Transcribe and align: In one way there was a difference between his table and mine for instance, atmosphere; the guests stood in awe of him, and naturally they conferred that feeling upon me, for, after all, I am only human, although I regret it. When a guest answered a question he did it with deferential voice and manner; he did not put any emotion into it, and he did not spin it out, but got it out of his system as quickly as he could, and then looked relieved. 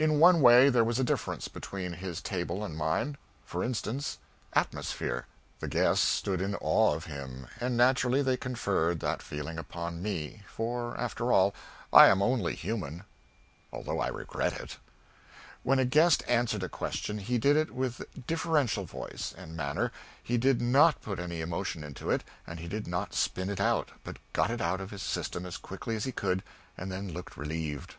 In 0.00 0.18
one 0.18 0.40
way 0.40 0.68
there 0.68 0.82
was 0.82 0.98
a 0.98 1.04
difference 1.04 1.46
between 1.46 1.92
his 1.92 2.20
table 2.20 2.64
and 2.64 2.76
mine 2.76 3.16
for 3.46 3.62
instance, 3.62 4.18
atmosphere; 4.52 5.28
the 5.60 5.68
guests 5.68 6.04
stood 6.04 6.40
in 6.40 6.56
awe 6.56 6.92
of 6.92 7.04
him, 7.04 7.46
and 7.60 7.76
naturally 7.76 8.20
they 8.20 8.36
conferred 8.36 8.98
that 8.98 9.22
feeling 9.22 9.56
upon 9.56 10.02
me, 10.02 10.42
for, 10.48 10.98
after 10.98 11.32
all, 11.32 11.54
I 11.92 12.08
am 12.08 12.20
only 12.20 12.56
human, 12.56 13.04
although 13.72 14.00
I 14.00 14.08
regret 14.08 14.54
it. 14.54 14.78
When 15.62 15.78
a 15.78 15.84
guest 15.84 16.24
answered 16.26 16.64
a 16.64 16.68
question 16.68 17.18
he 17.18 17.38
did 17.38 17.56
it 17.56 17.70
with 17.70 18.02
deferential 18.26 18.86
voice 18.86 19.32
and 19.38 19.56
manner; 19.56 19.92
he 20.20 20.36
did 20.36 20.60
not 20.60 21.00
put 21.00 21.20
any 21.20 21.40
emotion 21.40 21.84
into 21.84 22.10
it, 22.10 22.24
and 22.44 22.58
he 22.58 22.66
did 22.66 22.88
not 22.88 23.14
spin 23.14 23.48
it 23.48 23.60
out, 23.60 23.90
but 24.02 24.16
got 24.32 24.50
it 24.50 24.60
out 24.60 24.80
of 24.80 24.90
his 24.90 25.02
system 25.02 25.46
as 25.46 25.58
quickly 25.58 25.94
as 25.94 26.02
he 26.02 26.10
could, 26.10 26.42
and 26.76 26.90
then 26.90 27.12
looked 27.12 27.36
relieved. 27.36 27.94